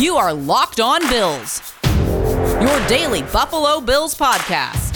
[0.00, 4.94] You are Locked On Bills, your daily Buffalo Bills podcast.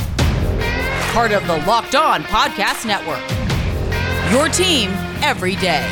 [1.13, 3.21] Part of the Locked On Podcast Network.
[4.33, 4.89] Your team
[5.23, 5.87] every day.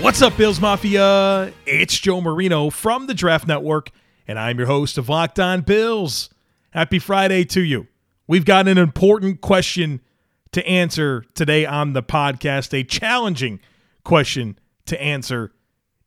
[0.00, 1.52] What's up, Bills Mafia?
[1.66, 3.90] It's Joe Marino from the Draft Network,
[4.28, 6.30] and I'm your host of Locked On Bills.
[6.70, 7.88] Happy Friday to you.
[8.28, 10.02] We've got an important question
[10.56, 13.60] to answer today on the podcast, a challenging
[14.04, 15.52] question to answer,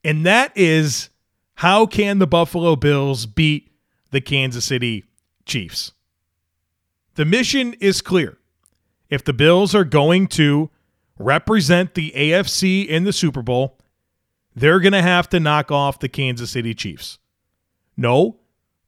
[0.04, 1.10] and that is
[1.54, 3.70] how can the Buffalo Bills beat
[4.10, 5.04] the Kansas City
[5.46, 5.92] Chiefs?
[7.14, 8.40] The mission is clear.
[9.08, 10.72] If the Bills are going to
[11.20, 13.78] represent the AFC in the Super Bowl,
[14.56, 17.20] they're going to have to knock off the Kansas City Chiefs.
[17.96, 18.40] No,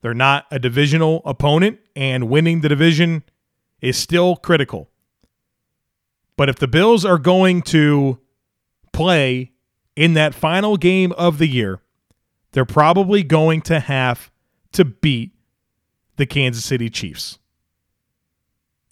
[0.02, 3.22] they're not a divisional opponent, and winning the division
[3.80, 4.91] is still critical.
[6.38, 8.20] But if the Bills are going to
[8.92, 9.52] play
[9.96, 11.82] in that final game of the year,
[12.52, 14.32] they're probably going to have
[14.74, 15.32] to beat
[16.18, 17.40] the Kansas City Chiefs.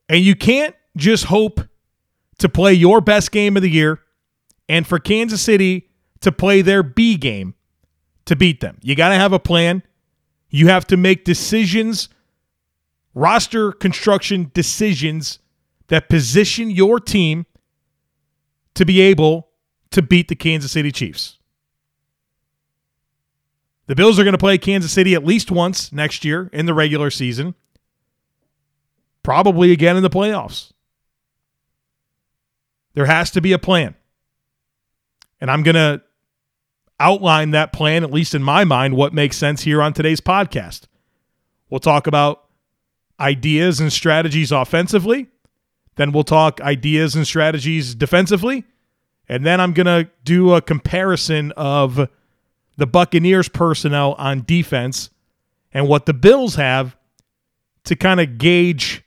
[0.07, 1.61] And you can't just hope
[2.39, 3.99] to play your best game of the year
[4.67, 5.89] and for Kansas City
[6.21, 7.53] to play their B game
[8.25, 8.77] to beat them.
[8.81, 9.83] You got to have a plan.
[10.49, 12.09] You have to make decisions,
[13.13, 15.39] roster construction decisions
[15.89, 17.45] that position your team
[18.75, 19.49] to be able
[19.91, 21.37] to beat the Kansas City Chiefs.
[23.87, 26.75] The Bills are going to play Kansas City at least once next year in the
[26.75, 27.55] regular season,
[29.23, 30.71] probably again in the playoffs.
[32.93, 33.95] There has to be a plan.
[35.41, 36.01] And I'm going to
[36.99, 40.83] outline that plan, at least in my mind, what makes sense here on today's podcast.
[41.69, 42.45] We'll talk about
[43.19, 45.27] ideas and strategies offensively.
[45.99, 48.63] Then we'll talk ideas and strategies defensively.
[49.27, 52.07] And then I'm going to do a comparison of
[52.77, 55.09] the Buccaneers personnel on defense
[55.73, 56.95] and what the Bills have
[57.83, 59.03] to kind of gauge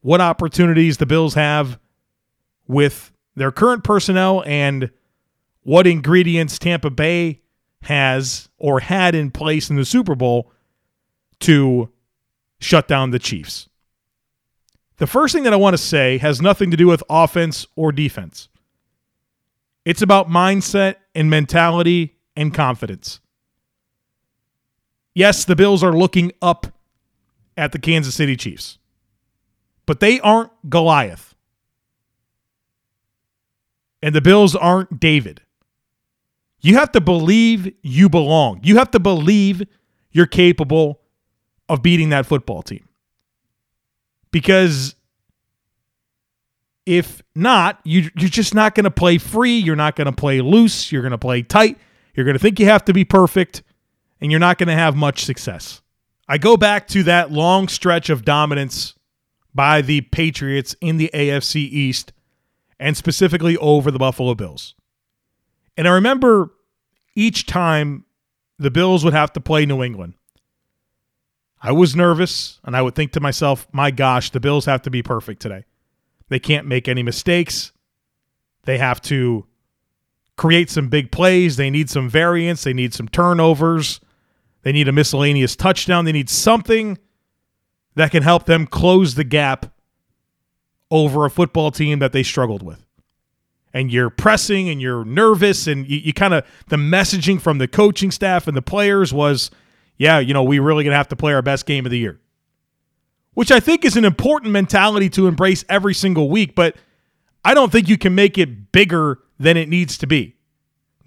[0.00, 1.78] what opportunities the Bills have
[2.66, 4.90] with their current personnel and
[5.62, 7.42] what ingredients Tampa Bay
[7.82, 10.50] has or had in place in the Super Bowl
[11.40, 11.90] to
[12.60, 13.68] shut down the Chiefs.
[15.00, 17.90] The first thing that I want to say has nothing to do with offense or
[17.90, 18.50] defense.
[19.86, 23.18] It's about mindset and mentality and confidence.
[25.14, 26.66] Yes, the Bills are looking up
[27.56, 28.76] at the Kansas City Chiefs,
[29.86, 31.34] but they aren't Goliath.
[34.02, 35.40] And the Bills aren't David.
[36.60, 38.60] You have to believe you belong.
[38.62, 39.62] You have to believe
[40.12, 41.00] you're capable
[41.70, 42.84] of beating that football team.
[44.30, 44.94] Because
[46.86, 49.58] if not, you, you're just not going to play free.
[49.58, 50.90] You're not going to play loose.
[50.90, 51.78] You're going to play tight.
[52.14, 53.62] You're going to think you have to be perfect,
[54.20, 55.80] and you're not going to have much success.
[56.28, 58.94] I go back to that long stretch of dominance
[59.54, 62.12] by the Patriots in the AFC East
[62.78, 64.74] and specifically over the Buffalo Bills.
[65.76, 66.50] And I remember
[67.14, 68.04] each time
[68.58, 70.14] the Bills would have to play New England,
[71.60, 74.90] I was nervous and I would think to myself, my gosh, the Bills have to
[74.90, 75.64] be perfect today.
[76.28, 77.72] They can't make any mistakes.
[78.64, 79.46] They have to
[80.36, 81.56] create some big plays.
[81.56, 82.62] They need some variance.
[82.64, 84.00] They need some turnovers.
[84.62, 86.04] They need a miscellaneous touchdown.
[86.04, 86.98] They need something
[87.94, 89.66] that can help them close the gap
[90.90, 92.86] over a football team that they struggled with
[93.72, 97.68] and you're pressing and you're nervous and you, you kind of the messaging from the
[97.68, 99.50] coaching staff and the players was
[100.00, 102.18] yeah you know we really gonna have to play our best game of the year.
[103.34, 106.74] Which i think is an important mentality to embrace every single week but
[107.44, 110.34] i don't think you can make it bigger than it needs to be.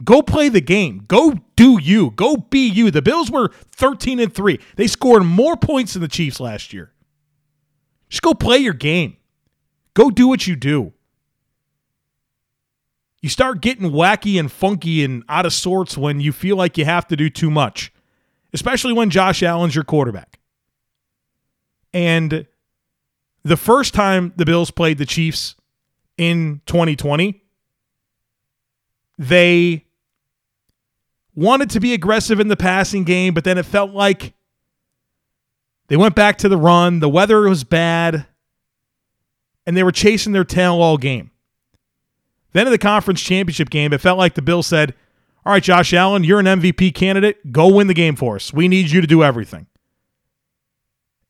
[0.04, 1.06] Go play the game.
[1.08, 2.12] Go do you.
[2.12, 2.92] Go be you.
[2.92, 6.92] The bills were 13 and 3 they scored more points than the chiefs last year.
[8.10, 9.18] Just go play your game.
[9.96, 10.94] Go do what you do.
[13.22, 16.86] You start getting wacky and funky and out of sorts when you feel like you
[16.86, 17.94] have to do too much,
[18.54, 20.40] especially when Josh Allen's your quarterback.
[21.94, 22.46] And
[23.44, 25.56] the first time the Bills played the Chiefs
[26.18, 27.42] in 2020,
[29.18, 29.86] they
[31.36, 34.34] wanted to be aggressive in the passing game, but then it felt like
[35.88, 37.00] they went back to the run.
[37.00, 38.26] The weather was bad,
[39.66, 41.32] and they were chasing their tail all game.
[42.54, 44.94] Then in the conference championship game, it felt like the Bills said,
[45.46, 47.52] All right, Josh Allen, you're an MVP candidate.
[47.52, 48.54] Go win the game for us.
[48.54, 49.68] We need you to do everything.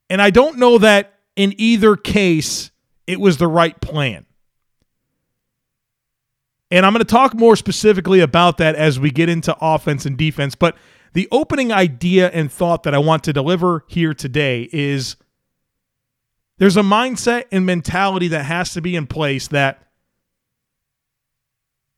[0.10, 2.72] And I don't know that in either case
[3.08, 4.26] it was the right plan.
[6.70, 10.18] And I'm going to talk more specifically about that as we get into offense and
[10.18, 10.56] defense.
[10.56, 10.76] But
[11.14, 15.16] the opening idea and thought that I want to deliver here today is
[16.58, 19.88] there's a mindset and mentality that has to be in place that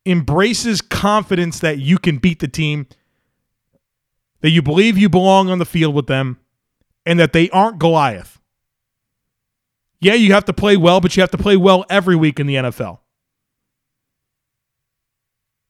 [0.06, 2.88] embraces confidence that you can beat the team,
[4.42, 6.40] that you believe you belong on the field with them,
[7.06, 8.40] and that they aren't Goliath.
[10.00, 12.48] Yeah, you have to play well, but you have to play well every week in
[12.48, 13.00] the NFL.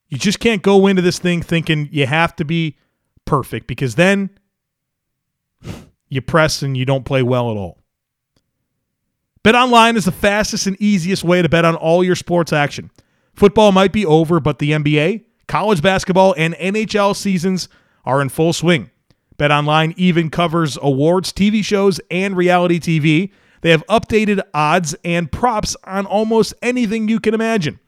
[0.09, 2.77] You just can't go into this thing thinking you have to be
[3.25, 4.29] perfect because then
[6.09, 7.79] you press and you don't play well at all.
[9.43, 12.89] BetOnline is the fastest and easiest way to bet on all your sports action.
[13.35, 17.67] Football might be over, but the NBA, college basketball, and NHL seasons
[18.05, 18.91] are in full swing.
[19.37, 23.31] BetOnline even covers awards, TV shows, and reality TV.
[23.59, 27.79] They have updated odds and props on almost anything you can imagine.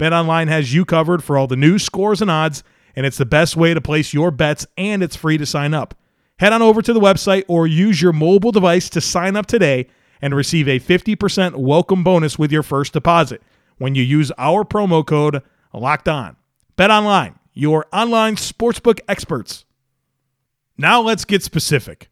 [0.00, 2.64] BetOnline has you covered for all the news, scores, and odds,
[2.96, 5.94] and it's the best way to place your bets, and it's free to sign up.
[6.40, 9.86] Head on over to the website or use your mobile device to sign up today
[10.20, 13.40] and receive a 50% welcome bonus with your first deposit
[13.78, 15.42] when you use our promo code
[15.72, 16.36] LOCKED ON.
[16.76, 19.64] BetOnline, your online sportsbook experts.
[20.76, 22.10] Now let's get specific.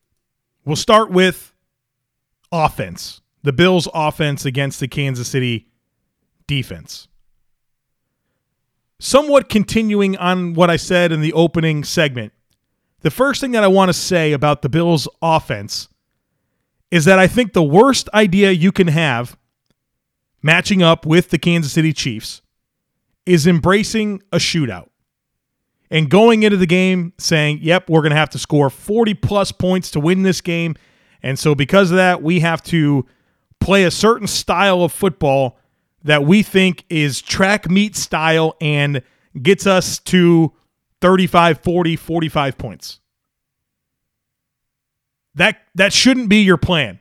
[0.64, 1.54] We'll start with
[2.50, 3.20] offense.
[3.42, 5.68] The Bills' offense against the Kansas City
[6.48, 7.06] defense
[8.98, 12.32] somewhat continuing on what I said in the opening segment,
[13.00, 15.88] the first thing that I want to say about the Bills' offense
[16.90, 19.36] is that I think the worst idea you can have
[20.46, 22.40] matching up with the Kansas City Chiefs
[23.26, 24.88] is embracing a shootout
[25.90, 29.50] and going into the game saying, yep, we're going to have to score 40 plus
[29.50, 30.76] points to win this game.
[31.20, 33.04] And so, because of that, we have to
[33.60, 35.58] play a certain style of football
[36.04, 39.02] that we think is track meet style and
[39.42, 40.52] gets us to
[41.00, 43.00] 35, 40, 45 points.
[45.34, 47.00] That that shouldn't be your plan.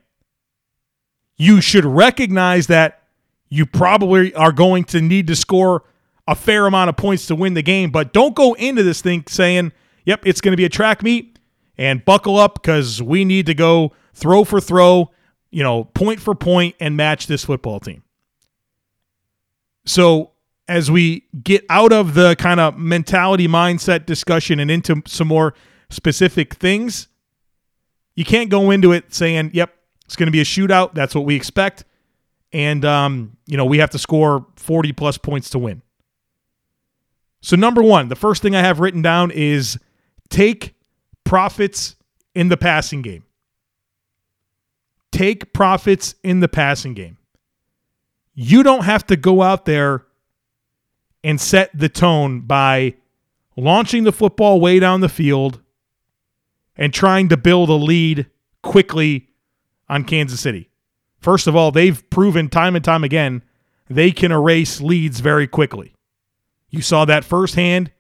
[1.38, 3.05] You should recognize that
[3.56, 5.84] you probably are going to need to score
[6.28, 9.24] a fair amount of points to win the game, but don't go into this thing
[9.28, 9.72] saying,
[10.06, 11.40] "Yep, it's going to be a track meet
[11.78, 15.12] and buckle up cuz we need to go throw for throw,
[15.52, 18.04] you know, point for point and match this football team."
[19.86, 20.31] So
[20.68, 25.54] as we get out of the kind of mentality mindset discussion and into some more
[25.90, 27.07] specific things,
[28.16, 29.74] you can't go into it saying, "Yep,
[30.06, 30.94] it's going to be a shootout.
[30.94, 31.86] That's what we expect."
[32.56, 35.81] And um, you know, we have to score 40 plus points to win.
[37.42, 39.78] So number 1, the first thing I have written down is
[40.30, 40.74] take
[41.25, 41.98] profits
[42.34, 43.25] in the passing game.
[45.12, 47.18] Take profits in the passing game.
[48.34, 50.06] You don't have to go out there
[51.25, 52.96] and set the tone by
[53.57, 55.60] launching the football way down the field
[56.78, 58.28] and trying to build a lead
[58.62, 59.28] quickly
[59.90, 60.69] on Kansas City.
[61.25, 63.42] First of all, they've proven time and time again
[63.89, 65.95] they can erase leads very quickly.
[66.69, 67.92] You saw that firsthand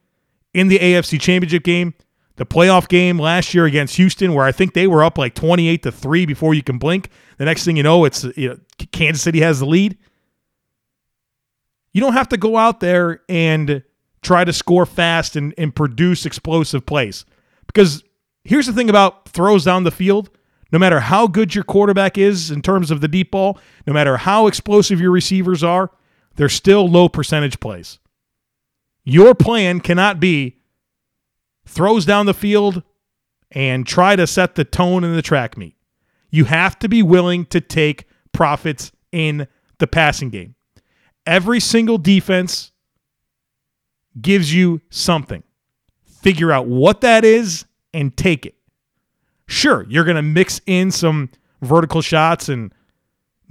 [0.53, 1.95] in the AFC Championship game,
[2.35, 5.81] the playoff game last year against Houston, where I think they were up like 28
[5.81, 7.09] to 3 before you can blink.
[7.39, 8.59] The next thing you know, it's you know,
[8.91, 9.97] Kansas City has the lead.
[11.93, 13.81] You don't have to go out there and
[14.21, 17.25] try to score fast and, and produce explosive plays.
[17.65, 18.03] Because
[18.43, 20.29] here's the thing about throws down the field
[20.71, 24.17] no matter how good your quarterback is in terms of the deep ball, no matter
[24.17, 25.91] how explosive your receivers are,
[26.35, 27.99] they're still low percentage plays.
[29.03, 30.57] Your plan cannot be
[31.65, 32.83] throws down the field
[33.51, 35.75] and try to set the tone in the track meet.
[36.29, 40.55] You have to be willing to take profits in the passing game.
[41.25, 42.71] Every single defense
[44.19, 45.43] gives you something.
[46.21, 48.54] Figure out what that is and take it.
[49.47, 51.29] Sure, you're going to mix in some
[51.61, 52.73] vertical shots and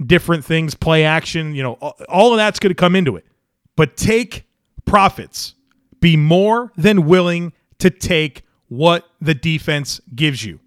[0.05, 1.73] different things, play action, you know,
[2.09, 3.25] all of that's going to come into it.
[3.75, 4.45] But take
[4.85, 5.55] profits.
[5.99, 10.59] Be more than willing to take what the defense gives you.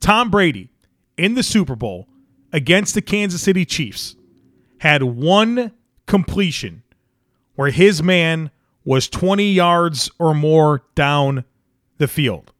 [0.00, 0.70] Tom Brady
[1.16, 2.08] in the Super Bowl
[2.52, 4.16] against the Kansas City Chiefs
[4.78, 5.72] had one
[6.06, 6.82] completion
[7.54, 8.50] where his man
[8.84, 11.44] was 20 yards or more down
[11.98, 12.52] the field.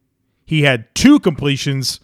[0.49, 1.99] He had two completions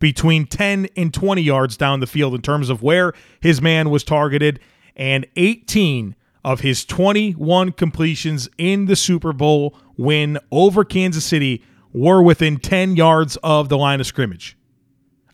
[0.00, 4.04] between 10 and 20 yards down the field in terms of where his man was
[4.04, 4.60] targeted,
[4.96, 12.20] and 18 of his 21 completions in the Super Bowl win over Kansas City were
[12.20, 14.58] within 10 yards of the line of scrimmage.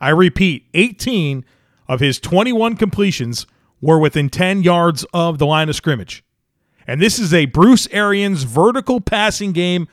[0.00, 1.45] I repeat, 18
[1.88, 3.45] of his 21 completions
[3.81, 6.23] were within 10 yards of the line of scrimmage.
[6.87, 9.88] And this is a Bruce Arians vertical passing game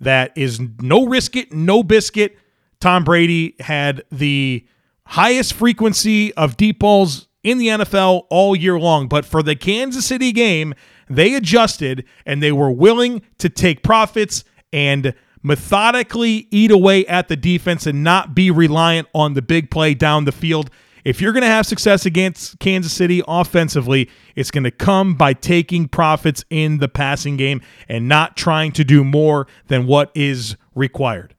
[0.00, 2.36] that is no risk it, no biscuit.
[2.80, 4.66] Tom Brady had the
[5.06, 9.08] highest frequency of deep balls in the NFL all year long.
[9.08, 10.74] But for the Kansas City game,
[11.08, 17.36] they adjusted and they were willing to take profits and methodically eat away at the
[17.36, 20.70] defense and not be reliant on the big play down the field.
[21.04, 25.34] If you're going to have success against Kansas City offensively, it's going to come by
[25.34, 30.56] taking profits in the passing game and not trying to do more than what is
[30.74, 31.34] required.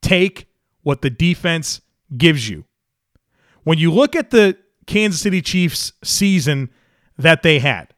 [0.00, 0.46] Take
[0.82, 1.80] what the defense
[2.16, 2.64] gives you.
[3.64, 6.70] When you look at the Kansas City Chiefs season
[7.18, 7.92] that they had,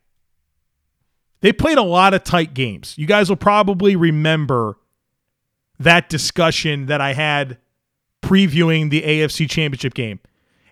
[1.42, 2.96] they played a lot of tight games.
[2.96, 4.78] You guys will probably remember
[5.78, 7.58] that discussion that I had
[8.22, 10.20] previewing the AFC Championship game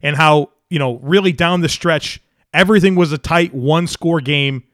[0.03, 2.21] and how, you know, really down the stretch,
[2.53, 4.65] everything was a tight one score game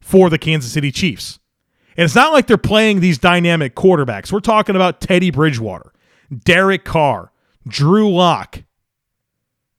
[0.00, 1.38] for the Kansas City Chiefs.
[1.96, 4.32] And it's not like they're playing these dynamic quarterbacks.
[4.32, 5.92] We're talking about Teddy Bridgewater,
[6.44, 7.32] Derek Carr,
[7.66, 8.62] Drew Lock,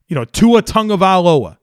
[0.08, 1.58] you know, Tua Tagovailoa,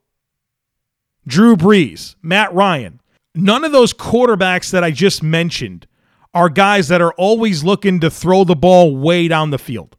[1.27, 3.01] Drew Brees, Matt Ryan.
[3.35, 5.87] None of those quarterbacks that I just mentioned
[6.35, 9.97] are guys that are always looking to throw the ball way down the field.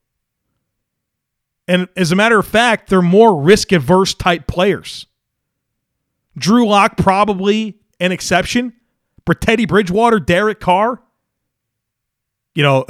[1.71, 5.05] And as a matter of fact, they're more risk averse type players.
[6.37, 8.73] Drew Lock probably an exception,
[9.23, 11.01] but Teddy Bridgewater, Derek Carr,
[12.53, 12.85] you know,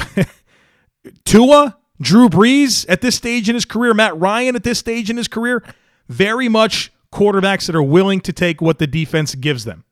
[1.25, 5.17] Tua, Drew Brees at this stage in his career, Matt Ryan at this stage in
[5.17, 5.63] his career,
[6.09, 9.83] very much quarterbacks that are willing to take what the defense gives them.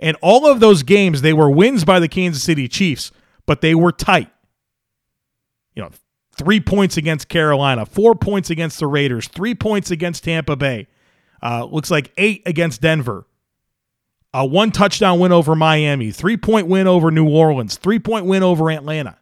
[0.00, 3.12] And all of those games, they were wins by the Kansas City Chiefs,
[3.46, 4.30] but they were tight.
[5.76, 5.90] You know,
[6.36, 10.86] three points against Carolina, four points against the Raiders, three points against Tampa Bay.
[11.42, 13.26] Uh, looks like eight against Denver.
[14.32, 18.42] A one touchdown win over Miami, three point win over New Orleans, three point win
[18.42, 19.18] over Atlanta.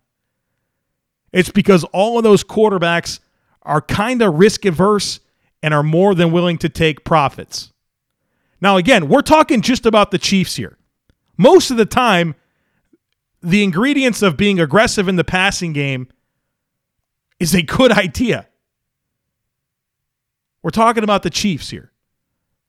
[1.32, 3.20] It's because all of those quarterbacks
[3.62, 5.20] are kind of risk averse
[5.62, 7.72] and are more than willing to take profits.
[8.60, 10.78] Now, again, we're talking just about the Chiefs here.
[11.36, 12.34] Most of the time,
[13.42, 16.08] the ingredients of being aggressive in the passing game
[17.40, 18.46] is a good idea.
[20.62, 21.92] We're talking about the Chiefs here.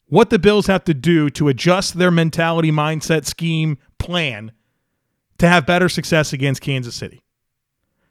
[0.06, 4.52] What the Bills have to do to adjust their mentality, mindset, scheme, plan
[5.38, 7.24] to have better success against Kansas City.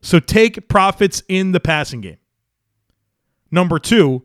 [0.01, 2.19] So take profits in the passing game.
[3.51, 4.25] Number two,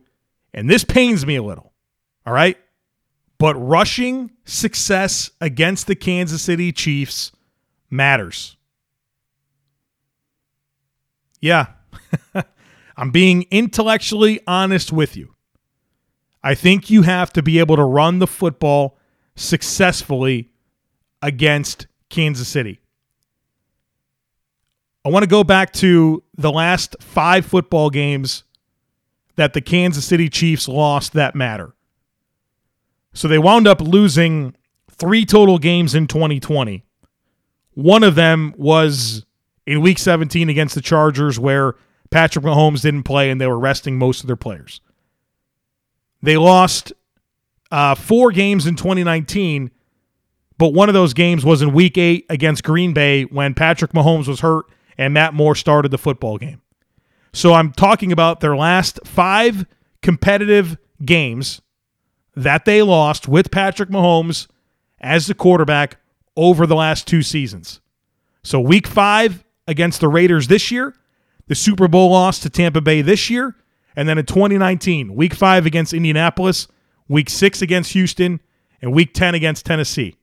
[0.52, 1.72] and this pains me a little,
[2.24, 2.56] all right?
[3.38, 7.32] But rushing success against the Kansas City Chiefs
[7.90, 8.56] matters.
[11.40, 11.66] Yeah,
[12.96, 15.34] I'm being intellectually honest with you.
[16.42, 18.98] I think you have to be able to run the football
[19.34, 20.50] successfully
[21.22, 22.80] against Kansas City.
[25.04, 28.44] I want to go back to the last five football games
[29.36, 31.74] that the Kansas City Chiefs lost that matter.
[33.12, 34.54] So they wound up losing
[34.90, 36.84] three total games in 2020.
[37.74, 39.24] One of them was
[39.66, 41.74] in week 17 against the Chargers, where
[42.14, 44.80] Patrick Mahomes didn't play and they were resting most of their players.
[46.22, 46.92] They lost
[47.72, 49.72] uh, four games in 2019,
[50.56, 54.28] but one of those games was in week eight against Green Bay when Patrick Mahomes
[54.28, 54.66] was hurt
[54.96, 56.62] and Matt Moore started the football game.
[57.32, 59.66] So I'm talking about their last five
[60.00, 61.62] competitive games
[62.36, 64.46] that they lost with Patrick Mahomes
[65.00, 65.96] as the quarterback
[66.36, 67.80] over the last two seasons.
[68.44, 70.94] So week five against the Raiders this year,
[71.46, 73.54] the Super Bowl loss to Tampa Bay this year,
[73.96, 76.68] and then in 2019, week five against Indianapolis,
[77.08, 78.40] week six against Houston,
[78.80, 80.16] and week 10 against Tennessee.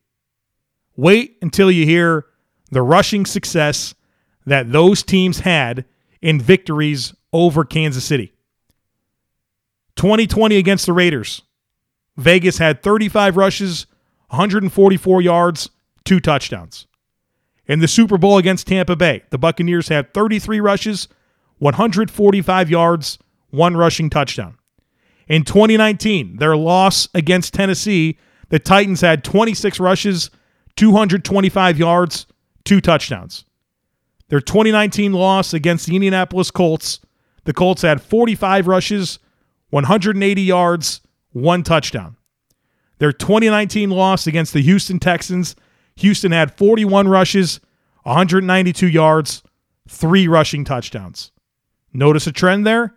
[0.95, 2.25] Wait until you hear
[2.69, 3.95] the rushing success
[4.45, 5.85] that those teams had
[6.21, 8.33] in victories over Kansas City.
[9.95, 11.41] 2020 against the Raiders.
[12.17, 13.87] Vegas had 35 rushes,
[14.29, 15.69] 144 yards,
[16.03, 16.87] two touchdowns.
[17.67, 21.07] In the Super Bowl against Tampa Bay, the Buccaneers had 33 rushes,
[21.59, 24.57] 145 yards, one rushing touchdown.
[25.27, 28.17] In 2019, their loss against Tennessee,
[28.49, 30.29] the Titans had 26 rushes,
[30.75, 32.25] 225 yards,
[32.65, 33.45] two touchdowns.
[34.29, 36.99] Their 2019 loss against the Indianapolis Colts,
[37.43, 39.19] the Colts had 45 rushes,
[39.69, 41.01] 180 yards,
[41.31, 42.17] one touchdown.
[42.97, 45.55] Their 2019 loss against the Houston Texans,
[46.01, 47.59] Houston had 41 rushes,
[48.03, 49.43] 192 yards,
[49.87, 51.31] three rushing touchdowns.
[51.93, 52.95] Notice a trend there?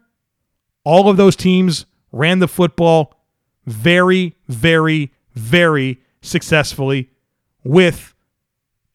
[0.84, 3.14] All of those teams ran the football
[3.66, 7.10] very, very, very successfully
[7.62, 8.14] with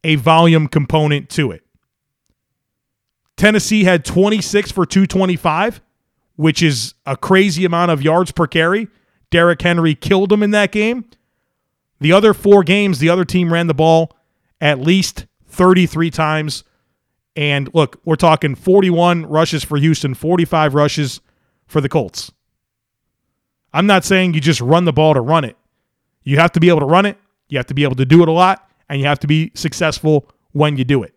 [0.03, 1.63] a volume component to it.
[3.35, 5.81] Tennessee had 26 for 225,
[6.35, 8.87] which is a crazy amount of yards per carry.
[9.29, 11.05] Derrick Henry killed them in that game.
[11.99, 14.15] The other four games, the other team ran the ball
[14.61, 16.63] at least 33 times.
[17.35, 21.21] And look, we're talking 41 rushes for Houston, 45 rushes
[21.67, 22.31] for the Colts.
[23.73, 25.55] I'm not saying you just run the ball to run it.
[26.23, 28.21] You have to be able to run it, you have to be able to do
[28.21, 31.13] it a lot, and you have to be successful when you do it.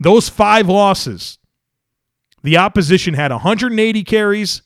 [0.00, 1.38] Those five losses,
[2.42, 4.62] the opposition had 180 carries,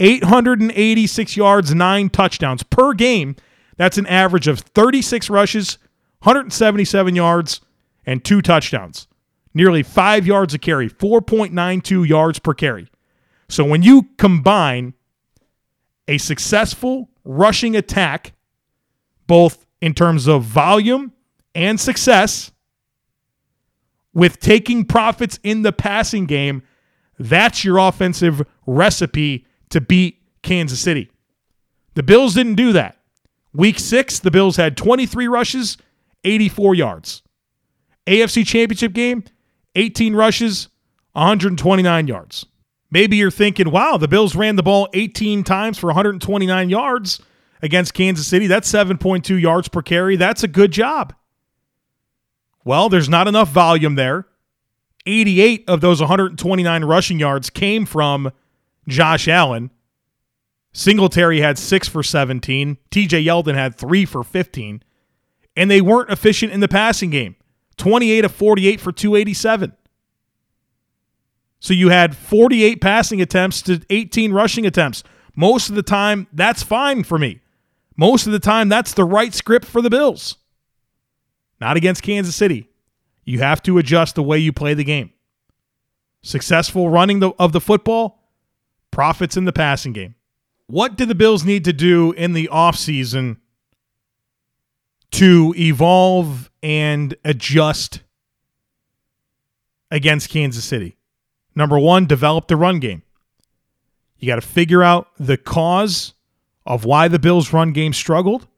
[0.00, 3.36] 886 yards, nine touchdowns per game.
[3.76, 5.78] That's an average of 36 rushes,
[6.20, 7.60] 177 yards,
[8.04, 9.06] and two touchdowns.
[9.54, 12.88] Nearly five yards a carry, 4.92 yards per carry.
[13.48, 14.94] So when you combine
[16.08, 18.34] a successful rushing attack,
[19.26, 21.12] both in terms of volume
[21.54, 22.52] and success,
[24.12, 26.62] with taking profits in the passing game,
[27.18, 31.10] that's your offensive recipe to beat Kansas City.
[31.94, 32.98] The Bills didn't do that.
[33.56, 35.78] Week six, the Bills had 23 rushes,
[36.24, 37.22] 84 yards.
[38.06, 39.24] AFC Championship game,
[39.74, 40.68] 18 rushes,
[41.12, 42.44] 129 yards.
[42.90, 47.20] Maybe you're thinking, wow, the Bills ran the ball 18 times for 129 yards
[47.62, 48.46] against Kansas City.
[48.46, 50.16] That's 7.2 yards per carry.
[50.16, 51.14] That's a good job.
[52.62, 54.26] Well, there's not enough volume there.
[55.06, 58.32] 88 of those 129 rushing yards came from
[58.86, 59.70] Josh Allen.
[60.76, 62.76] Singletary had six for 17.
[62.90, 64.82] TJ Yeldon had three for 15.
[65.56, 67.34] And they weren't efficient in the passing game
[67.78, 69.72] 28 of 48 for 287.
[71.60, 75.02] So you had 48 passing attempts to 18 rushing attempts.
[75.34, 77.40] Most of the time, that's fine for me.
[77.96, 80.36] Most of the time, that's the right script for the Bills.
[81.58, 82.68] Not against Kansas City.
[83.24, 85.10] You have to adjust the way you play the game.
[86.22, 88.20] Successful running the, of the football,
[88.90, 90.15] profits in the passing game.
[90.66, 93.36] What do the Bills need to do in the offseason
[95.12, 98.02] to evolve and adjust
[99.90, 100.96] against Kansas City?
[101.54, 103.02] Number one, develop the run game.
[104.18, 106.14] You got to figure out the cause
[106.64, 108.48] of why the Bills' run game struggled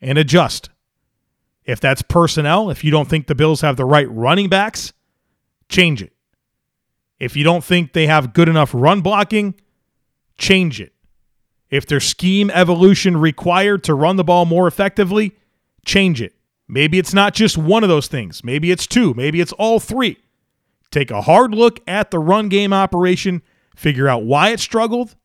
[0.00, 0.70] and adjust.
[1.64, 4.92] If that's personnel, if you don't think the Bills have the right running backs,
[5.68, 6.12] change it.
[7.20, 9.54] If you don't think they have good enough run blocking,
[10.36, 10.91] change it.
[11.72, 15.34] If there's scheme evolution required to run the ball more effectively,
[15.86, 16.34] change it.
[16.68, 18.44] Maybe it's not just one of those things.
[18.44, 19.14] Maybe it's two.
[19.14, 20.18] Maybe it's all three.
[20.90, 23.40] Take a hard look at the run game operation,
[23.74, 25.16] figure out why it struggled,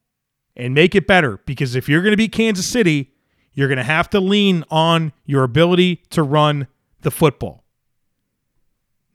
[0.56, 1.40] and make it better.
[1.46, 3.12] Because if you're going to be Kansas City,
[3.52, 6.68] you're going to have to lean on your ability to run
[7.02, 7.66] the football.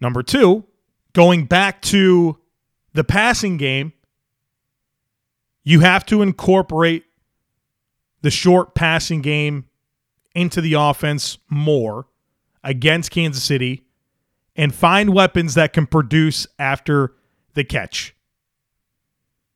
[0.02, 0.64] Number two,
[1.14, 2.36] going back to
[2.92, 3.94] the passing game,
[5.64, 7.04] you have to incorporate
[8.22, 9.66] the short passing game
[10.34, 12.06] into the offense more
[12.64, 13.84] against Kansas City
[14.56, 17.14] and find weapons that can produce after
[17.54, 18.14] the catch.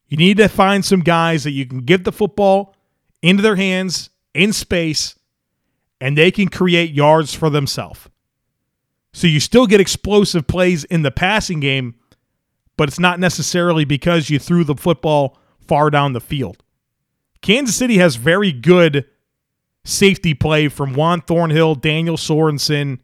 [0.08, 2.74] You need to find some guys that you can give the football
[3.22, 5.18] into their hands in space
[6.00, 8.08] and they can create yards for themselves.
[9.12, 11.94] So you still get explosive plays in the passing game,
[12.76, 16.62] but it's not necessarily because you threw the football far down the field.
[17.46, 19.04] Kansas City has very good
[19.84, 22.98] safety play from Juan Thornhill, Daniel Sorensen,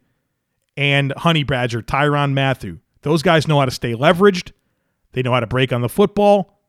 [0.75, 2.79] and Honey Badger, Tyrann Mathieu.
[3.03, 4.51] Those guys know how to stay leveraged.
[5.13, 6.59] They know how to break on the football,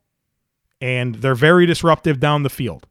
[0.81, 2.87] and they're very disruptive down the field.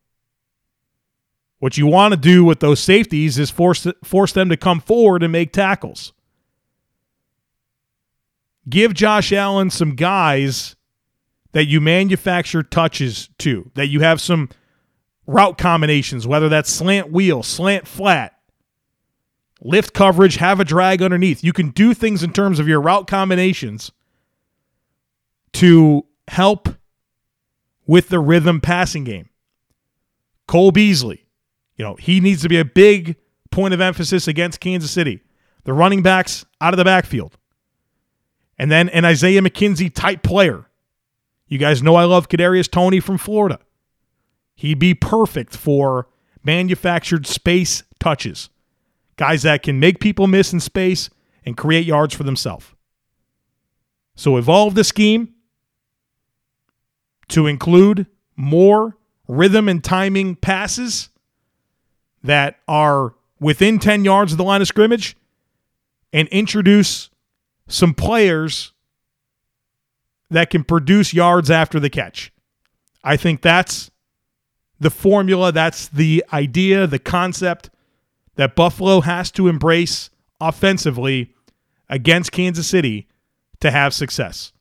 [1.60, 5.24] What you want to do with those safeties is force force them to come forward
[5.24, 6.12] and make tackles.
[8.68, 10.76] Give Josh Allen some guys
[11.54, 14.50] that you manufacture touches to, that you have some
[15.26, 18.38] route combinations, whether that's slant wheel, slant flat,
[19.62, 21.44] lift coverage, have a drag underneath.
[21.44, 23.92] You can do things in terms of your route combinations
[25.54, 26.70] to help
[27.86, 29.30] with the rhythm passing game.
[30.48, 31.26] Cole Beasley,
[31.78, 33.16] you know, he needs to be a big
[33.52, 35.22] point of emphasis against Kansas City.
[35.64, 37.38] The running backs out of the backfield.
[38.58, 40.66] And then an Isaiah McKenzie type player.
[41.48, 43.60] You guys know I love Kadarius Toney from Florida.
[44.56, 46.08] He'd be perfect for
[46.44, 48.50] manufactured space touches.
[49.16, 51.10] Guys that can make people miss in space
[51.46, 52.68] and create yards for themselves.
[54.16, 55.34] So evolve the scheme
[57.30, 61.10] to include more rhythm and timing passes.
[62.24, 65.18] that are within 10 yards of the line of scrimmage
[66.14, 67.10] and introduce
[67.68, 68.72] some players
[70.30, 72.32] that can produce yards after the catch.
[73.04, 73.92] I think that's
[74.80, 77.70] the formula, that's the idea, the concept
[78.36, 80.10] that Buffalo has to embrace
[80.42, 81.34] offensively
[81.90, 83.08] against Kansas City
[83.60, 84.52] to have success.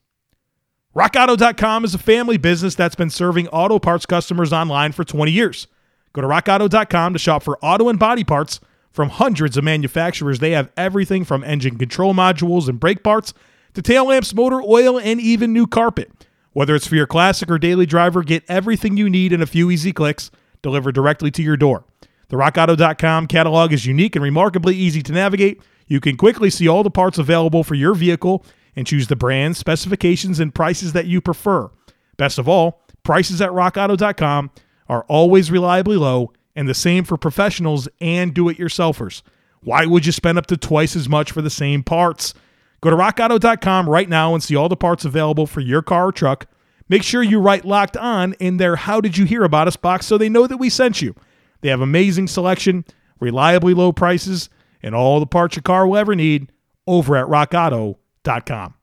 [0.95, 5.67] RockAuto.com is a family business that's been serving auto parts customers online for 20 years.
[6.13, 8.59] Go to RockAuto.com to shop for auto and body parts
[8.91, 10.37] from hundreds of manufacturers.
[10.37, 13.33] They have everything from engine control modules and brake parts
[13.73, 16.11] to tail lamps, motor oil, and even new carpet.
[16.53, 19.71] Whether it's for your classic or daily driver, get everything you need in a few
[19.71, 21.83] easy clicks delivered directly to your door.
[22.29, 25.61] The RockAuto.com catalog is unique and remarkably easy to navigate.
[25.87, 29.57] You can quickly see all the parts available for your vehicle and choose the brands,
[29.57, 31.69] specifications, and prices that you prefer.
[32.17, 34.51] Best of all, prices at rockauto.com
[34.87, 39.21] are always reliably low and the same for professionals and do it yourselfers.
[39.61, 42.33] Why would you spend up to twice as much for the same parts?
[42.83, 46.11] Go to rockauto.com right now and see all the parts available for your car or
[46.11, 46.47] truck.
[46.89, 50.05] Make sure you write locked on in their How Did You Hear About Us box
[50.05, 51.15] so they know that we sent you.
[51.61, 52.83] They have amazing selection,
[53.21, 54.49] reliably low prices,
[54.81, 56.51] and all the parts your car will ever need
[56.85, 58.73] over at rockauto.com.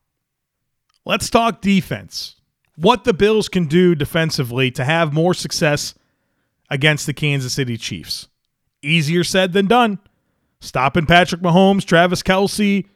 [1.05, 2.37] Let's talk defense.
[2.77, 5.93] What the Bills can do defensively to have more success
[6.71, 8.29] against the Kansas City Chiefs.
[8.81, 9.99] Easier said than done.
[10.59, 12.87] Stopping Patrick Mahomes, Travis Kelce,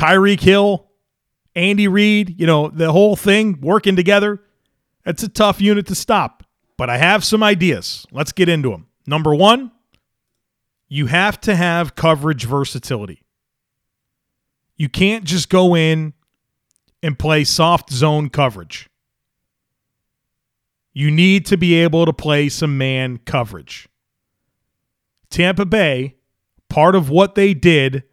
[0.00, 0.86] Tyreek Hill,
[1.54, 4.40] Andy Reid, you know, the whole thing working together.
[5.04, 6.42] It's a tough unit to stop,
[6.78, 8.06] but I have some ideas.
[8.10, 8.86] Let's get into them.
[9.06, 9.72] Number one,
[10.88, 13.22] you have to have coverage versatility.
[14.76, 16.14] You can't just go in
[17.02, 18.88] and play soft zone coverage.
[20.94, 23.86] You need to be able to play some man coverage.
[25.28, 26.16] Tampa Bay,
[26.70, 28.04] part of what they did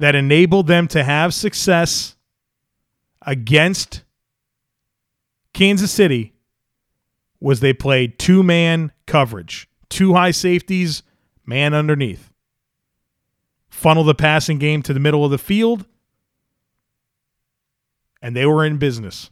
[0.00, 2.16] that enabled them to have success
[3.20, 4.02] against
[5.52, 6.32] Kansas City
[7.38, 11.02] was they played two man coverage, two high safeties,
[11.44, 12.32] man underneath.
[13.68, 15.84] Funnel the passing game to the middle of the field,
[18.22, 19.30] and they were in business.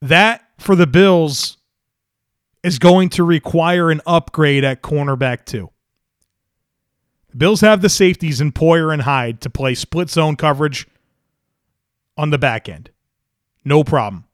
[0.00, 1.58] That for the Bills
[2.62, 5.70] is going to require an upgrade at cornerback, too.
[7.36, 10.86] Bills have the safeties in Poyer and Hyde to play split zone coverage
[12.16, 12.90] on the back end.
[13.64, 14.24] No problem.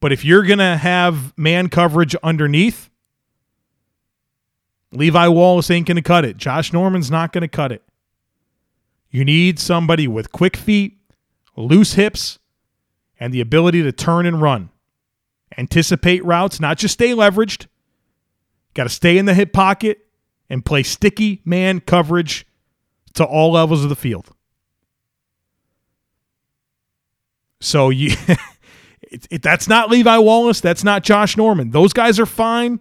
[0.00, 2.90] But if you're going to have man coverage underneath,
[4.92, 6.36] Levi Wallace ain't going to cut it.
[6.36, 7.82] Josh Norman's not going to cut it.
[9.10, 10.98] You need somebody with quick feet,
[11.56, 12.38] loose hips,
[13.18, 14.70] and the ability to turn and run.
[15.58, 17.66] Anticipate routes, not just stay leveraged.
[18.74, 20.05] Got to stay in the hip pocket
[20.48, 22.46] and play sticky man coverage
[23.14, 24.30] to all levels of the field.
[27.60, 28.10] So you
[29.02, 31.70] it, it, that's not Levi Wallace, that's not Josh Norman.
[31.70, 32.80] Those guys are fine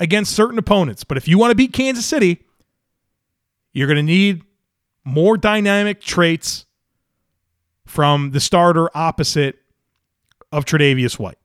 [0.00, 2.44] against certain opponents, but if you want to beat Kansas City,
[3.72, 4.42] you're going to need
[5.04, 6.66] more dynamic traits
[7.86, 9.58] from the starter opposite
[10.50, 11.38] of Tre'Davious White.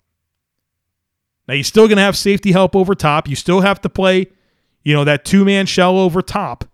[1.48, 3.28] Now you're still going to have safety help over top.
[3.28, 4.28] You still have to play,
[4.84, 6.66] you know, that two-man shell over top.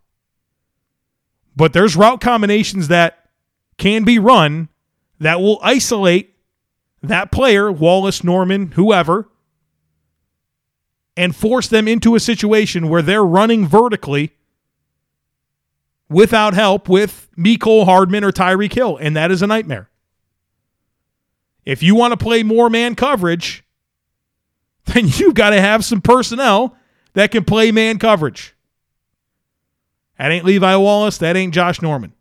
[1.56, 3.30] But there's route combinations that
[3.78, 4.70] can be run
[5.20, 6.36] that will isolate
[7.02, 9.30] that player, Wallace, Norman, whoever,
[11.16, 14.34] and force them into a situation where they're running vertically
[16.10, 19.90] without help with Mecole Hardman or Tyreek Hill, and that is a nightmare.
[21.64, 23.64] If you want to play more man coverage,
[24.86, 26.78] then you've got to have some personnel
[27.16, 28.54] that can play man coverage.
[30.18, 31.18] That ain't Levi Wallace.
[31.18, 32.14] That ain't Josh Norman.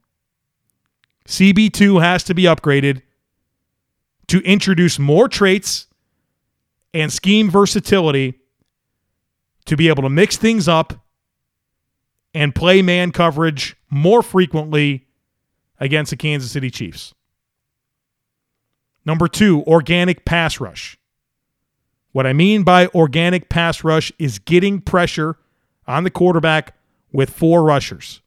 [1.26, 3.02] CB2 has to be upgraded
[4.28, 5.86] to introduce more traits
[6.92, 8.40] and scheme versatility
[9.66, 10.94] to be able to mix things up
[12.34, 15.06] and play man coverage more frequently
[15.78, 17.14] against the Kansas City Chiefs.
[19.04, 20.98] Number two, organic pass rush.
[22.14, 25.36] What I mean by organic pass rush is getting pressure
[25.84, 26.76] on the quarterback
[27.12, 28.22] with four rushers.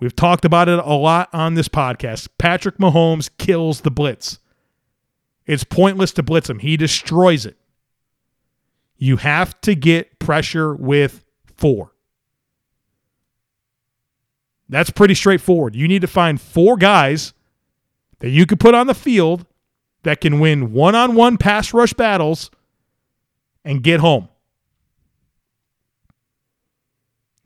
[0.00, 2.28] We've talked about it a lot on this podcast.
[2.36, 4.38] Patrick Mahomes kills the blitz.
[5.46, 7.56] It's pointless to blitz him, he destroys it.
[8.98, 11.24] You have to get pressure with
[11.56, 11.94] four.
[14.68, 15.74] That's pretty straightforward.
[15.74, 17.32] You need to find four guys
[18.18, 19.46] that you could put on the field
[20.02, 22.50] that can win one on one pass rush battles
[23.64, 24.28] and get home.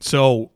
[0.00, 0.50] So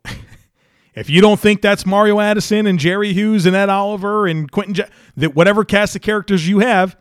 [0.94, 4.74] if you don't think that's Mario Addison and Jerry Hughes and Ed Oliver and Quentin,
[4.74, 6.96] Je- that whatever cast of characters you have,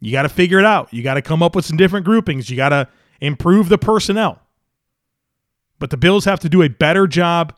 [0.00, 0.92] you got to figure it out.
[0.92, 2.50] You got to come up with some different groupings.
[2.50, 2.88] You got to
[3.20, 4.40] improve the personnel.
[5.78, 7.54] But the Bills have to do a better job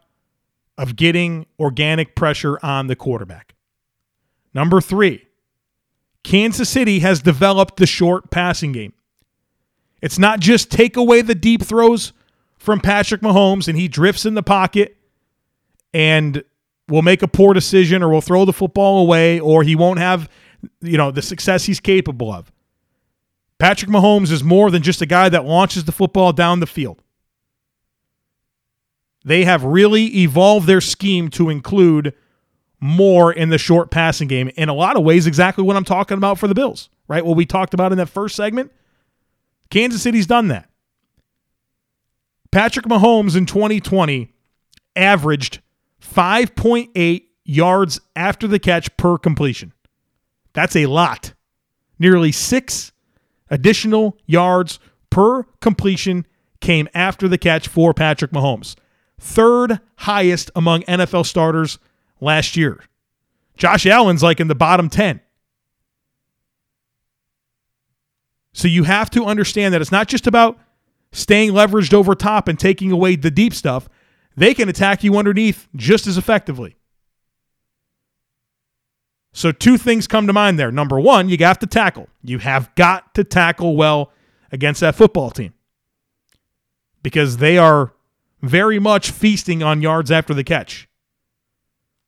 [0.77, 3.55] of getting organic pressure on the quarterback.
[4.53, 5.27] Number three,
[6.23, 8.93] Kansas City has developed the short passing game.
[10.05, 12.13] It's not just take away the deep throws
[12.59, 14.99] from Patrick Mahomes and he drifts in the pocket
[15.95, 16.45] and
[16.91, 20.29] will make a poor decision or will throw the football away or he won't have
[20.83, 22.53] you know the success he's capable of.
[23.59, 27.01] Patrick Mahomes is more than just a guy that launches the football down the field.
[29.25, 32.13] They have really evolved their scheme to include
[32.79, 34.51] more in the short passing game.
[34.57, 37.25] In a lot of ways, exactly what I'm talking about for the Bills, right?
[37.25, 38.71] What we talked about in that first segment.
[39.71, 40.69] Kansas City's done that.
[42.51, 44.33] Patrick Mahomes in 2020
[44.95, 45.61] averaged
[46.01, 49.73] 5.8 yards after the catch per completion.
[50.53, 51.35] That's a lot.
[51.99, 52.93] Nearly six
[53.51, 54.79] additional yards
[55.11, 56.27] per completion
[56.61, 58.77] came after the catch for Patrick Mahomes.
[59.19, 61.79] Third highest among NFL starters
[62.21, 62.81] last year.
[63.57, 65.21] Josh Allen's like in the bottom 10.
[68.55, 70.59] So you have to understand that it's not just about
[71.13, 73.89] staying leveraged over top and taking away the deep stuff.
[74.37, 76.77] They can attack you underneath just as effectively.
[79.33, 80.71] So, two things come to mind there.
[80.71, 82.09] Number one, you have to tackle.
[82.23, 84.13] You have got to tackle well
[84.53, 85.53] against that football team
[87.03, 87.93] because they are
[88.43, 90.89] very much feasting on yards after the catch.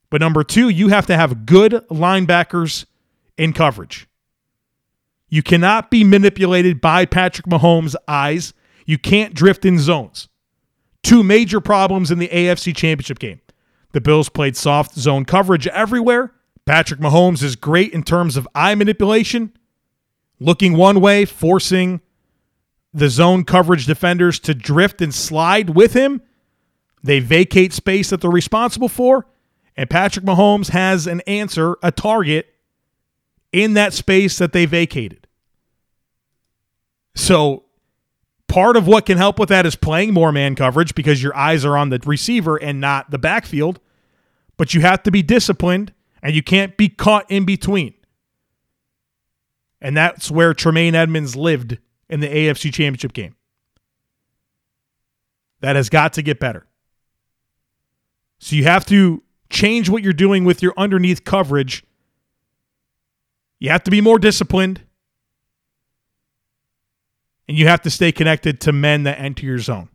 [0.09, 2.87] But number two, you have to have good linebackers
[3.37, 4.07] in coverage.
[5.29, 8.55] You cannot be manipulated by Patrick Mahomes' eyes.
[8.85, 10.29] You can't drift in zones.
[11.03, 13.41] Two major problems in the AFC Championship game.
[13.93, 16.33] The Bills played soft zone coverage everywhere.
[16.65, 19.53] Patrick Mahomes is great in terms of eye manipulation,
[20.41, 22.01] looking one way, forcing
[22.93, 26.23] the zone coverage defenders to drift and slide with him.
[27.03, 29.27] They vacate space that they're responsible for.
[29.77, 32.47] And Patrick Mahomes has an answer, a target
[33.53, 35.27] in that space that they vacated.
[37.15, 37.65] So,
[38.49, 41.65] part of what can help with that is playing more man coverage because your eyes
[41.65, 43.81] are on the receiver and not the backfield.
[44.57, 47.95] But you have to be disciplined and you can't be caught in between.
[49.81, 51.79] And that's where Tremaine Edmunds lived
[52.09, 53.37] in the AFC Championship game.
[55.61, 56.67] That has got to get better.
[58.39, 61.85] So you have to change what you're doing with your underneath coverage.
[63.59, 64.83] You have to be more disciplined.
[67.49, 69.89] And you have to stay connected to men that enter your zone.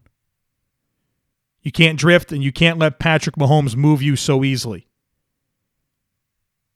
[1.62, 4.88] You can't drift and you can't let Patrick Mahomes move you so easily.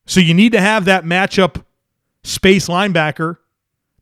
[0.06, 1.64] So you need to have that matchup
[2.24, 3.38] space linebacker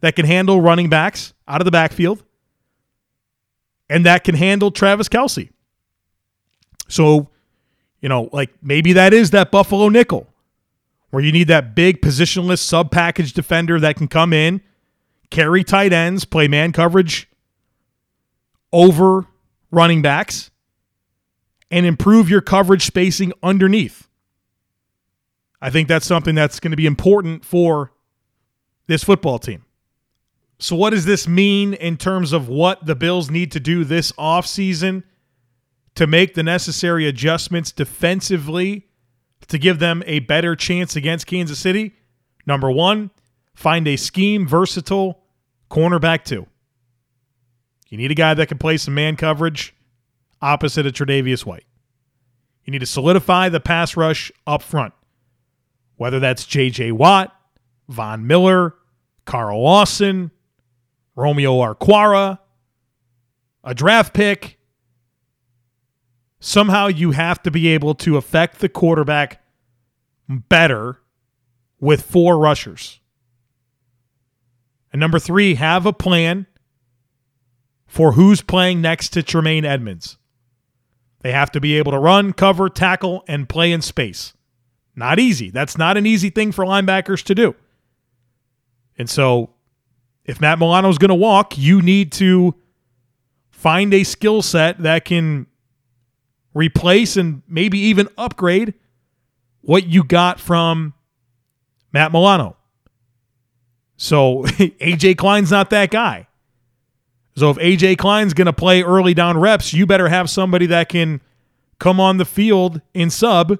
[0.02, 2.24] that can handle running backs out of the backfield
[3.89, 5.50] and that can handle Travis Kelce.
[6.89, 7.30] So
[8.02, 10.28] you know, like maybe that is that Buffalo nickel
[11.13, 14.60] where you need that big positionless sub package defender that can come in,
[15.30, 17.30] carry tight ends, play man coverage
[18.71, 19.28] over
[19.69, 20.49] running backs,
[21.69, 24.08] and improve your coverage spacing underneath.
[25.62, 27.91] I think that's something that's going to be important for
[28.88, 29.65] this football team.
[30.58, 34.12] So, what does this mean in terms of what the Bills need to do this
[34.13, 35.04] offseason?
[35.95, 38.88] to make the necessary adjustments defensively
[39.47, 41.95] to give them a better chance against Kansas City.
[42.45, 43.12] Number one,
[43.56, 45.23] find a scheme versatile
[45.69, 46.47] cornerback two.
[47.89, 49.73] You need a guy that can play some man coverage
[50.41, 51.65] opposite of Tre'Davious White.
[52.65, 54.93] You need to solidify the pass rush up front,
[55.95, 56.91] whether that's J.J.
[56.93, 57.36] Watt,
[57.89, 58.73] Von Miller,
[59.25, 60.32] Carl Lawson,
[61.15, 62.39] Romeo Okwara,
[63.63, 64.58] a draft pick,
[66.43, 69.41] somehow you have to be able to affect the quarterback
[70.27, 70.99] better
[71.79, 72.99] with four rushers.
[74.91, 76.45] And number three, have a plan
[77.88, 80.17] for who's playing next to Tremaine Edmunds.
[81.21, 84.34] They have to be able to run, cover, tackle, and play in space.
[84.95, 85.49] Not easy.
[85.49, 87.56] That's not an easy thing for linebackers to do.
[88.97, 89.51] And so,
[90.25, 92.53] if Matt Milano is going to walk, you need to
[93.49, 95.47] find a skill set that can
[96.54, 98.74] replace and maybe even upgrade
[99.62, 100.94] what you got from
[101.92, 102.58] Matt Milano.
[103.98, 106.28] So AJ Klein's not that guy.
[107.36, 110.89] So if AJ Klein's going to play early down reps, you better have somebody that
[110.89, 111.22] can
[111.80, 113.58] come on the field in sub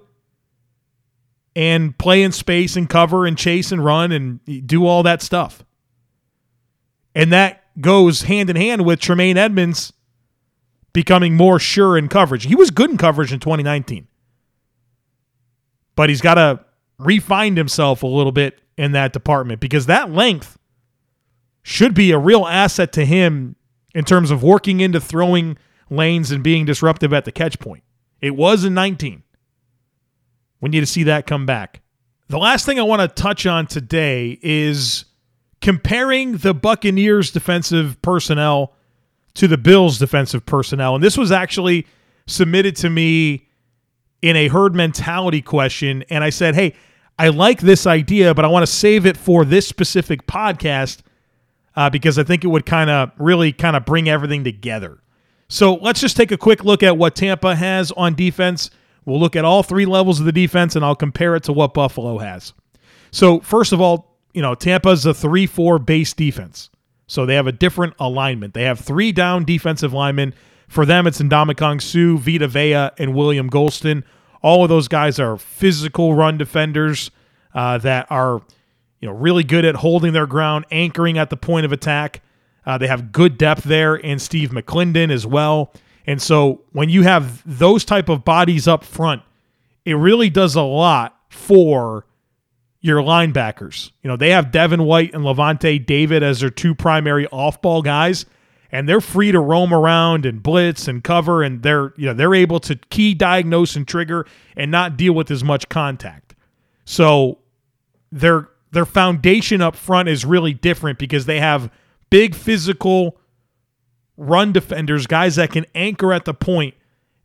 [1.56, 5.64] and play in space and cover and chase and run and do all that stuff.
[7.16, 9.94] And that goes hand in hand with Tremaine Edmunds
[10.94, 12.46] becoming more sure in coverage.
[12.46, 14.08] He was good in coverage in 2019,
[15.96, 16.64] but he's got to
[17.00, 20.58] refine himself a little bit in that department because that length
[21.64, 23.56] should be a real asset to him
[23.96, 25.58] in terms of working into throwing
[25.90, 27.84] lanes and being disruptive at the catch point.
[28.22, 29.24] It was in 19.
[30.62, 31.82] We need to see that come back.
[32.30, 35.06] The last thing I want to touch on today is
[35.62, 38.74] comparing the Buccaneers defensive personnel
[39.36, 40.96] to the Bills defensive personnel.
[40.96, 41.88] And this was actually
[42.28, 43.48] submitted to me
[44.22, 46.04] in a herd mentality question.
[46.10, 46.76] And I said, hey,
[47.18, 51.02] I like this idea, but I want to save it for this specific podcast
[51.76, 55.00] uh, because I think it would kind of really kind of bring everything together.
[55.50, 58.70] So let's just take a quick look at what Tampa has on defense.
[59.06, 61.74] We'll look at all three levels of the defense and I'll compare it to what
[61.74, 62.54] Buffalo has.
[63.12, 66.70] So, first of all, you know, Tampa's a 3 4 base defense.
[67.08, 68.54] So they have a different alignment.
[68.54, 70.34] They have three down defensive linemen.
[70.68, 74.04] For them, it's Ndamukong Suh, Vita Vea, and William Gholston.
[74.42, 77.12] All of those guys are physical run defenders
[77.54, 78.42] uh, that are
[79.00, 82.22] you know, really good at holding their ground, anchoring at the point of attack.
[82.66, 85.74] Uh, they have good depth there, and Steve McLendon as well.
[86.08, 89.22] And so when you have those type of bodies up front,
[89.86, 92.06] it really does a lot for
[92.84, 93.92] your linebackers.
[94.04, 98.26] You know, they have Devin White and Lavonte David as their two primary off-ball guys,
[98.74, 102.36] and they're free to roam around and blitz and cover, and they're you know they're
[102.36, 106.36] able to key diagnose and trigger and not deal with as much contact.
[106.84, 107.40] So
[108.12, 111.72] they're their foundation up front is really different because they have
[112.10, 113.18] big physical
[114.18, 116.74] run defenders, guys that can anchor at the point,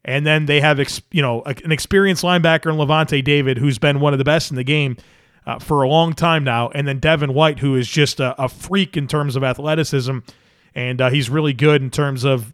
[0.04, 0.78] and then they have
[1.10, 4.56] you know an experienced linebacker in Lavonte David, who's been one of the best in
[4.56, 4.96] the game
[5.48, 8.50] uh, for a long time now, and then Devin White, who is just a, a
[8.50, 10.18] freak in terms of athleticism,
[10.74, 12.52] and uh, he's really good in terms of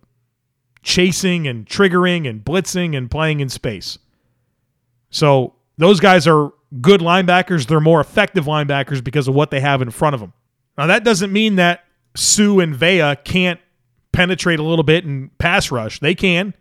[0.84, 3.98] chasing and triggering and blitzing and playing in space.
[5.10, 7.66] So those guys are good linebackers.
[7.66, 10.32] They're more effective linebackers because of what they have in front of them.
[10.78, 13.58] Now, that doesn't mean that Suh and Vea can't
[14.12, 15.98] penetrate a little bit and pass rush.
[15.98, 16.54] They can.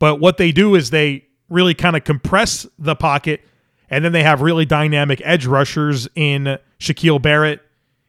[0.00, 3.42] But what they do is they really kind of compress the pocket,
[3.90, 7.60] and then they have really dynamic edge rushers in Shaquille Barrett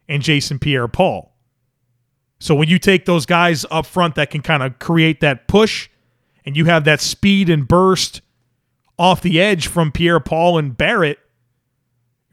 [0.08, 1.34] and Jason Pierre Paul.
[2.40, 5.90] So when you take those guys up front that can kind of create that push,
[6.46, 8.22] and you have that speed and burst
[8.98, 11.20] off the edge from Pierre Paul and Barrett,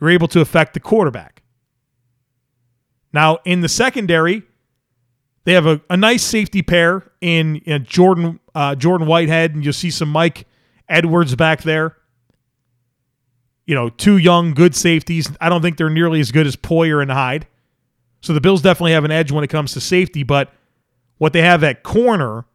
[0.00, 1.42] you're able to affect the quarterback.
[3.12, 4.42] Now, in the secondary,
[5.44, 9.72] they have a, a nice safety pair in, in Jordan uh, Jordan Whitehead, and you'll
[9.72, 10.46] see some Mike
[10.88, 11.96] Edwards back there.
[13.66, 15.30] You know, two young, good safeties.
[15.40, 17.46] I don't think they're nearly as good as Poyer and Hyde.
[18.20, 20.52] So the Bills definitely have an edge when it comes to safety, but
[21.18, 22.46] what they have at corner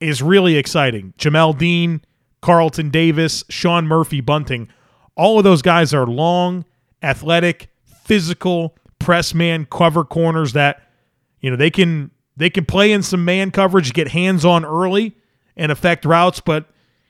[0.00, 1.14] is really exciting.
[1.18, 2.02] Jamel Dean,
[2.40, 4.68] Carlton Davis, Sean Murphy Bunting.
[5.16, 6.64] All of those guys are long,
[7.02, 10.80] athletic, physical press man cover corners that
[11.40, 15.16] you know they can they can play in some man coverage, get hands on early
[15.56, 16.66] and affect routes, but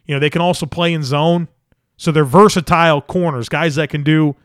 [0.06, 1.48] you know they can also play in zone.
[1.96, 4.36] So they're versatile corners, guys that can do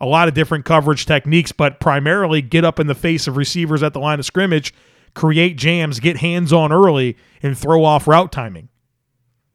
[0.00, 3.82] a lot of different coverage techniques, but primarily get up in the face of receivers
[3.82, 4.74] at the line of scrimmage,
[5.14, 8.68] create jams, get hands on early, and throw off route timing.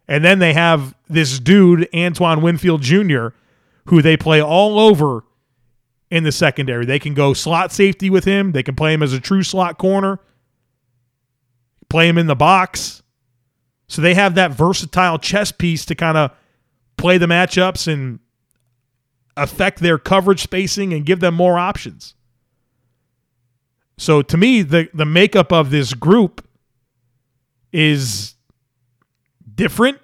[0.08, 3.28] And then they have this dude, Antoine Winfield Jr.,
[3.86, 5.24] who they play all over
[6.10, 6.86] in the secondary.
[6.86, 9.78] They can go slot safety with him, they can play him as a true slot
[9.78, 10.20] corner,
[11.90, 13.04] play him in the box.
[13.88, 16.32] So they have that versatile chess piece to kind of
[17.00, 18.20] play the matchups and
[19.38, 22.14] affect their coverage spacing and give them more options.
[23.98, 26.46] So to me, the the makeup of this group
[27.72, 28.36] is
[29.56, 30.00] different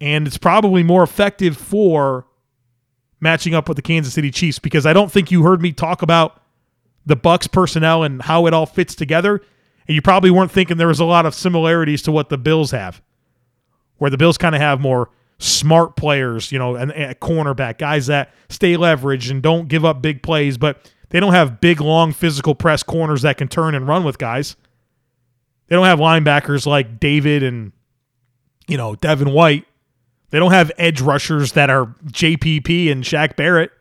[0.00, 2.26] and it's probably more effective for
[3.20, 6.02] matching up with the Kansas City Chiefs because I don't think you heard me talk
[6.02, 6.40] about
[7.04, 9.42] the Bucs personnel and how it all fits together
[9.88, 12.70] and you probably weren't thinking there was a lot of similarities to what the Bills
[12.70, 13.02] have
[13.98, 18.06] where the Bills kind of have more smart players, you know, and, and cornerback guys
[18.08, 22.12] that stay leveraged and don't give up big plays, but they don't have big long
[22.12, 24.56] physical press corners that can turn and run with guys.
[25.68, 27.72] They don't have linebackers like David and
[28.68, 29.64] you know, Devin White.
[30.30, 33.72] They don't have edge rushers that are JPP and Shaq Barrett.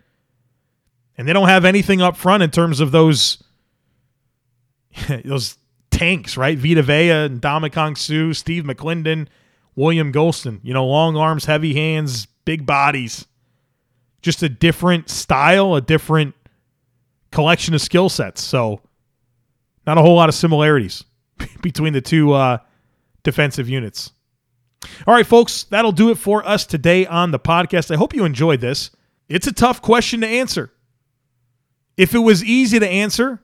[1.17, 3.43] And they don't have anything up front in terms of those
[5.25, 5.57] those
[5.91, 6.57] tanks, right?
[6.57, 9.27] Vita Vea and Ndamukong Suh, Steve McLendon,
[9.77, 10.59] William Gholston.
[10.63, 13.25] You know, long arms, heavy hands, big bodies.
[14.21, 16.35] Just a different style, a different
[17.31, 18.41] collection of skill sets.
[18.41, 18.81] So,
[19.85, 21.05] not a whole lot of similarities
[21.61, 22.57] between the two uh,
[23.23, 24.11] defensive units.
[25.05, 27.91] All right, folks, that'll do it for us today on the podcast.
[27.91, 28.91] I hope you enjoyed this.
[29.29, 30.71] It's a tough question to answer.
[31.95, 33.41] If it was easy to answer,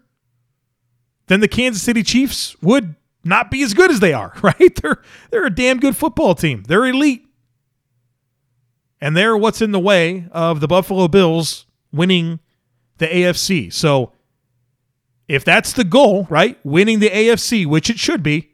[1.27, 4.81] then the Kansas City Chiefs would not be as good as they are, right?
[4.81, 5.01] They're
[5.31, 6.63] they're a damn good football team.
[6.67, 7.25] They're elite.
[9.01, 12.39] And they're what's in the way of the Buffalo Bills winning
[12.99, 13.71] the AFC.
[13.71, 14.13] So
[15.27, 16.57] if that's the goal, right?
[16.63, 18.51] Winning the AFC, which it should be,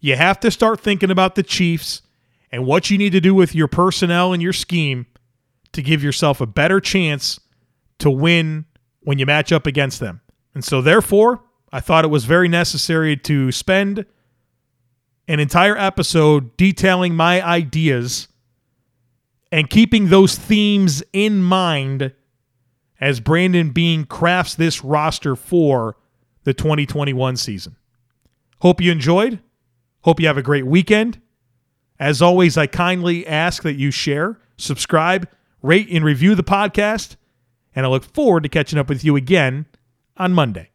[0.00, 2.02] you have to start thinking about the Chiefs
[2.50, 5.06] and what you need to do with your personnel and your scheme
[5.72, 7.40] to give yourself a better chance
[7.98, 8.64] to win
[9.00, 10.20] when you match up against them.
[10.54, 11.42] And so, therefore,
[11.74, 14.06] I thought it was very necessary to spend
[15.26, 18.28] an entire episode detailing my ideas
[19.50, 22.12] and keeping those themes in mind
[23.00, 25.96] as Brandon Beane crafts this roster for
[26.44, 27.74] the 2021 season.
[28.60, 29.40] Hope you enjoyed.
[30.02, 31.20] Hope you have a great weekend.
[31.98, 35.28] As always, I kindly ask that you share, subscribe,
[35.60, 37.16] rate, and review the podcast.
[37.74, 39.66] And I look forward to catching up with you again
[40.16, 40.70] on Monday.